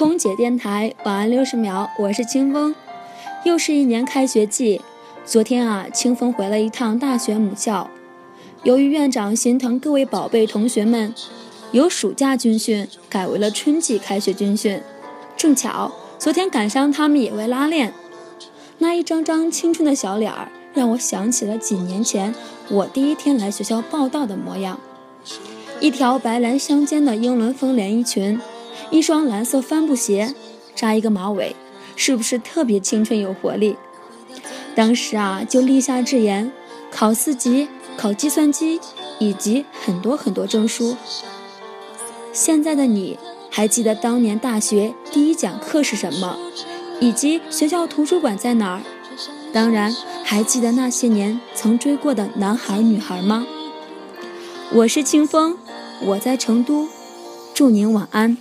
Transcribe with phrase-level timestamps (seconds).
[0.00, 2.74] 空姐电台晚安六十秒，我是清风。
[3.44, 4.80] 又是一年开学季，
[5.26, 7.90] 昨天啊，清风回了一趟大学母校。
[8.62, 11.14] 由于院长心疼各位宝贝同学们，
[11.72, 14.80] 由暑假军训改为了春季开学军训。
[15.36, 17.92] 正巧昨天赶上他们也会拉练，
[18.78, 22.34] 那一张张青春的小脸儿，让我想起了几年前
[22.70, 24.80] 我第一天来学校报道的模样。
[25.78, 28.40] 一条白蓝相间的英伦风连衣裙。
[28.90, 30.34] 一双蓝色帆布鞋，
[30.74, 31.54] 扎一个马尾，
[31.96, 33.76] 是不是特别青春有活力？
[34.74, 36.50] 当时啊，就立下志言，
[36.90, 38.80] 考四级，考计算机，
[39.18, 40.96] 以及很多很多证书。
[42.32, 43.18] 现在的你
[43.50, 46.36] 还记得当年大学第一讲课是什么，
[47.00, 48.82] 以及学校图书馆在哪儿？
[49.52, 53.44] 当然，还记得那些年曾追过的男孩女孩吗？
[54.72, 55.58] 我是清风，
[56.00, 56.86] 我在成都，
[57.52, 58.38] 祝您晚安。